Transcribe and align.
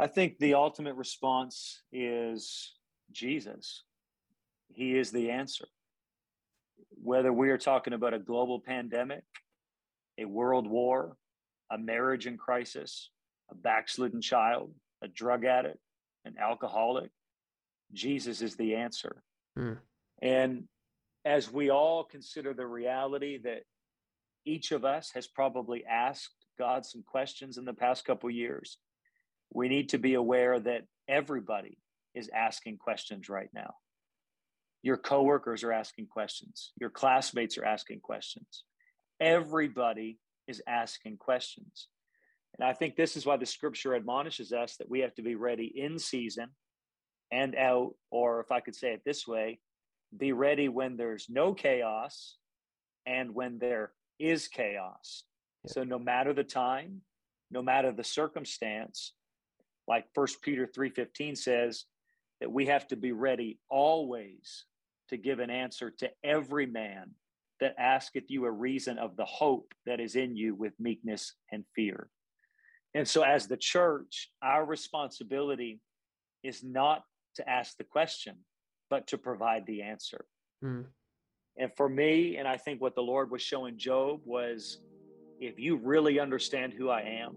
I 0.00 0.06
think 0.06 0.38
the 0.38 0.54
ultimate 0.54 0.94
response 0.94 1.82
is 1.92 2.72
Jesus. 3.10 3.82
He 4.68 4.96
is 4.96 5.10
the 5.10 5.30
answer. 5.30 5.66
Whether 7.02 7.32
we 7.32 7.50
are 7.50 7.58
talking 7.58 7.92
about 7.92 8.14
a 8.14 8.18
global 8.20 8.60
pandemic, 8.60 9.24
a 10.16 10.24
world 10.24 10.68
war, 10.68 11.16
a 11.70 11.78
marriage 11.78 12.28
in 12.28 12.36
crisis, 12.36 13.10
a 13.50 13.56
backslidden 13.56 14.20
child, 14.20 14.72
a 15.02 15.08
drug 15.08 15.44
addict, 15.44 15.78
an 16.24 16.36
alcoholic, 16.40 17.10
Jesus 17.92 18.40
is 18.40 18.54
the 18.54 18.76
answer. 18.76 19.24
Mm. 19.58 19.78
And 20.22 20.64
as 21.24 21.52
we 21.52 21.70
all 21.70 22.04
consider 22.04 22.54
the 22.54 22.66
reality 22.66 23.38
that 23.42 23.62
each 24.44 24.70
of 24.70 24.84
us 24.84 25.10
has 25.14 25.26
probably 25.26 25.84
asked 25.84 26.46
God 26.56 26.86
some 26.86 27.02
questions 27.02 27.58
in 27.58 27.64
the 27.64 27.74
past 27.74 28.04
couple 28.04 28.30
years, 28.30 28.78
we 29.52 29.68
need 29.68 29.90
to 29.90 29.98
be 29.98 30.14
aware 30.14 30.58
that 30.58 30.82
everybody 31.08 31.78
is 32.14 32.30
asking 32.34 32.78
questions 32.78 33.28
right 33.28 33.50
now. 33.54 33.74
Your 34.82 34.96
coworkers 34.96 35.64
are 35.64 35.72
asking 35.72 36.06
questions. 36.06 36.72
Your 36.80 36.90
classmates 36.90 37.58
are 37.58 37.64
asking 37.64 38.00
questions. 38.00 38.64
Everybody 39.20 40.18
is 40.46 40.62
asking 40.66 41.16
questions. 41.18 41.88
And 42.58 42.68
I 42.68 42.72
think 42.72 42.96
this 42.96 43.16
is 43.16 43.26
why 43.26 43.36
the 43.36 43.46
scripture 43.46 43.94
admonishes 43.94 44.52
us 44.52 44.76
that 44.76 44.88
we 44.88 45.00
have 45.00 45.14
to 45.16 45.22
be 45.22 45.34
ready 45.34 45.72
in 45.74 45.98
season 45.98 46.48
and 47.30 47.54
out, 47.54 47.94
or 48.10 48.40
if 48.40 48.50
I 48.50 48.60
could 48.60 48.74
say 48.74 48.92
it 48.92 49.02
this 49.04 49.26
way, 49.26 49.60
be 50.16 50.32
ready 50.32 50.68
when 50.68 50.96
there's 50.96 51.26
no 51.28 51.52
chaos 51.52 52.36
and 53.06 53.34
when 53.34 53.58
there 53.58 53.92
is 54.18 54.48
chaos. 54.48 55.24
Yeah. 55.64 55.72
So 55.72 55.84
no 55.84 55.98
matter 55.98 56.32
the 56.32 56.44
time, 56.44 57.02
no 57.50 57.62
matter 57.62 57.92
the 57.92 58.04
circumstance, 58.04 59.12
like 59.88 60.04
First 60.14 60.42
Peter 60.42 60.66
3:15 60.66 61.36
says 61.36 61.86
that 62.40 62.52
we 62.52 62.66
have 62.66 62.86
to 62.88 62.96
be 62.96 63.12
ready 63.12 63.58
always 63.68 64.66
to 65.08 65.16
give 65.16 65.40
an 65.40 65.50
answer 65.50 65.90
to 65.90 66.12
every 66.22 66.66
man 66.66 67.14
that 67.60 67.74
asketh 67.78 68.30
you 68.30 68.44
a 68.44 68.50
reason 68.50 68.98
of 68.98 69.16
the 69.16 69.24
hope 69.24 69.72
that 69.86 69.98
is 69.98 70.14
in 70.14 70.36
you 70.36 70.54
with 70.54 70.78
meekness 70.78 71.34
and 71.50 71.64
fear. 71.74 72.10
And 72.94 73.08
so 73.08 73.22
as 73.22 73.48
the 73.48 73.56
church, 73.56 74.30
our 74.42 74.64
responsibility 74.64 75.80
is 76.44 76.62
not 76.62 77.02
to 77.34 77.48
ask 77.48 77.76
the 77.76 77.84
question, 77.84 78.36
but 78.90 79.08
to 79.08 79.18
provide 79.18 79.66
the 79.66 79.82
answer. 79.82 80.24
Mm. 80.62 80.86
And 81.56 81.72
for 81.76 81.88
me, 81.88 82.36
and 82.36 82.46
I 82.46 82.56
think 82.56 82.80
what 82.80 82.94
the 82.94 83.02
Lord 83.02 83.30
was 83.30 83.42
showing 83.42 83.78
Job 83.78 84.20
was 84.24 84.78
if 85.40 85.58
you 85.58 85.76
really 85.76 86.20
understand 86.20 86.72
who 86.72 86.88
I 86.90 87.00
am, 87.00 87.36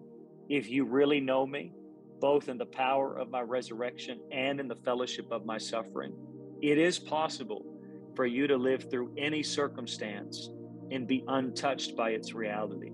if 0.50 0.70
you 0.70 0.86
really 0.86 1.20
know 1.20 1.48
me, 1.48 1.74
both 2.22 2.48
in 2.48 2.58
the 2.58 2.66
power 2.66 3.18
of 3.18 3.30
my 3.30 3.42
resurrection 3.42 4.22
and 4.32 4.60
in 4.60 4.68
the 4.68 4.76
fellowship 4.76 5.30
of 5.32 5.46
my 5.46 5.58
suffering, 5.58 6.14
it 6.62 6.78
is 6.78 7.00
possible 7.00 7.66
for 8.16 8.26
you 8.26 8.48
to 8.48 8.56
live 8.56 8.90
through 8.90 9.14
any 9.18 9.42
circumstance 9.42 10.50
and 10.92 11.08
be 11.08 11.24
untouched 11.28 11.98
by 11.98 12.12
its 12.12 12.34
reality. 12.34 12.92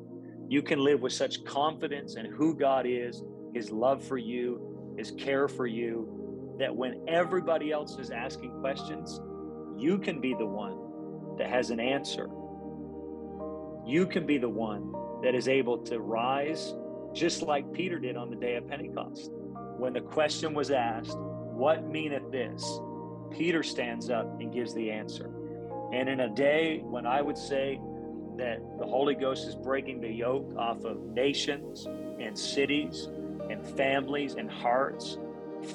You 0.48 0.62
can 0.62 0.80
live 0.80 1.02
with 1.02 1.12
such 1.12 1.44
confidence 1.44 2.16
in 2.16 2.26
who 2.26 2.56
God 2.56 2.86
is, 2.88 3.22
His 3.54 3.70
love 3.70 4.04
for 4.04 4.18
you, 4.18 4.96
His 4.98 5.12
care 5.12 5.50
for 5.50 5.68
you, 5.68 6.56
that 6.58 6.74
when 6.74 7.04
everybody 7.08 7.72
else 7.72 7.98
is 8.00 8.10
asking 8.10 8.52
questions, 8.62 9.20
you 9.78 9.98
can 9.98 10.22
be 10.22 10.34
the 10.34 10.46
one 10.46 11.38
that 11.38 11.50
has 11.50 11.70
an 11.70 11.80
answer. 11.80 12.30
You 13.86 14.08
can 14.10 14.26
be 14.26 14.38
the 14.38 14.50
one 14.50 14.94
that 15.22 15.36
is 15.36 15.48
able 15.48 15.80
to 15.80 16.00
rise 16.00 16.74
just 17.14 17.42
like 17.42 17.72
Peter 17.74 18.00
did 18.00 18.16
on 18.16 18.30
the 18.30 18.36
day 18.36 18.56
of 18.56 18.68
Pentecost. 18.68 19.32
When 19.78 19.94
the 19.94 20.02
question 20.02 20.54
was 20.54 20.72
asked, 20.72 21.18
What 21.18 21.88
meaneth 21.88 22.32
this? 22.32 22.80
Peter 23.32 23.64
stands 23.64 24.10
up 24.10 24.40
and 24.40 24.54
gives 24.54 24.74
the 24.74 24.90
answer. 24.92 25.32
And 25.94 26.10
in 26.10 26.22
a 26.22 26.30
day 26.30 26.80
when 26.84 27.06
I 27.06 27.22
would 27.22 27.38
say 27.38 27.80
that 28.38 28.60
the 28.80 28.86
Holy 28.86 29.16
Ghost 29.16 29.48
is 29.48 29.56
breaking 29.56 30.02
the 30.02 30.12
yoke 30.12 30.54
off 30.58 30.84
of 30.84 31.02
nations 31.02 31.86
and 32.20 32.38
cities 32.38 33.10
and 33.50 33.66
families 33.66 34.36
and 34.36 34.50
hearts 34.50 35.18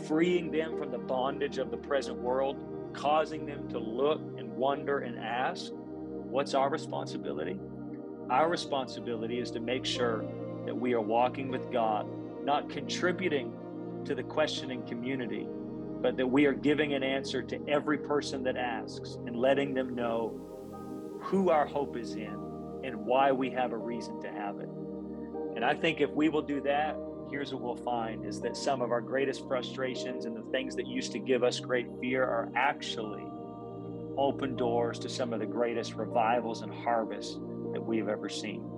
freeing 0.06 0.50
them 0.50 0.78
from 0.78 0.90
the 0.90 0.98
bondage 0.98 1.58
of 1.58 1.70
the 1.70 1.76
present 1.76 2.16
world, 2.18 2.56
causing 2.92 3.46
them 3.46 3.68
to 3.68 3.78
look 3.78 4.20
and 4.38 4.50
wonder 4.52 5.00
and 5.00 5.18
ask, 5.18 5.72
what's 5.72 6.54
our 6.54 6.70
responsibility? 6.70 7.58
Our 8.30 8.48
responsibility 8.48 9.38
is 9.38 9.50
to 9.52 9.60
make 9.60 9.84
sure 9.84 10.24
that 10.66 10.74
we 10.74 10.94
are 10.94 11.00
walking 11.00 11.48
with 11.48 11.70
God, 11.70 12.06
not 12.44 12.68
contributing 12.68 13.52
to 14.04 14.14
the 14.14 14.22
questioning 14.22 14.86
community, 14.86 15.46
but 16.00 16.16
that 16.16 16.26
we 16.26 16.46
are 16.46 16.52
giving 16.52 16.94
an 16.94 17.02
answer 17.02 17.42
to 17.42 17.60
every 17.68 17.98
person 17.98 18.42
that 18.44 18.56
asks 18.56 19.16
and 19.26 19.36
letting 19.36 19.74
them 19.74 19.94
know 19.94 20.40
who 21.20 21.50
our 21.50 21.66
hope 21.66 21.96
is 21.96 22.14
in 22.14 22.36
and 22.84 22.96
why 22.96 23.30
we 23.30 23.48
have 23.50 23.72
a 23.72 23.76
reason 23.76 24.20
to 24.20 24.28
have 24.28 24.58
it. 24.58 24.68
And 25.54 25.64
I 25.64 25.74
think 25.74 26.00
if 26.00 26.10
we 26.10 26.28
will 26.28 26.42
do 26.42 26.60
that, 26.62 26.96
here's 27.30 27.54
what 27.54 27.62
we'll 27.62 27.76
find 27.76 28.26
is 28.26 28.40
that 28.40 28.56
some 28.56 28.82
of 28.82 28.90
our 28.90 29.00
greatest 29.00 29.46
frustrations 29.46 30.24
and 30.24 30.36
the 30.36 30.50
things 30.50 30.74
that 30.76 30.86
used 30.86 31.12
to 31.12 31.18
give 31.18 31.44
us 31.44 31.60
great 31.60 31.86
fear 32.00 32.24
are 32.24 32.50
actually 32.56 33.24
open 34.18 34.56
doors 34.56 34.98
to 34.98 35.08
some 35.08 35.32
of 35.32 35.40
the 35.40 35.46
greatest 35.46 35.94
revivals 35.94 36.62
and 36.62 36.72
harvests 36.72 37.38
that 37.72 37.80
we've 37.80 38.08
ever 38.08 38.28
seen. 38.28 38.68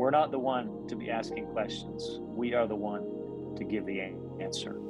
We're 0.00 0.10
not 0.10 0.30
the 0.30 0.38
one 0.38 0.88
to 0.88 0.96
be 0.96 1.10
asking 1.10 1.48
questions. 1.48 2.20
We 2.22 2.54
are 2.54 2.66
the 2.66 2.74
one 2.74 3.54
to 3.54 3.64
give 3.64 3.84
the 3.84 4.00
answer. 4.40 4.80